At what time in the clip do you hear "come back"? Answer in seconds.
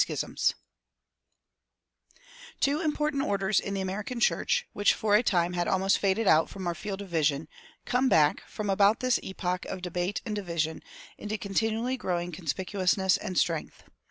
7.85-8.41